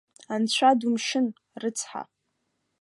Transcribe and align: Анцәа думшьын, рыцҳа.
Анцәа 0.33 0.69
думшьын, 0.79 1.27
рыцҳа. 1.61 2.01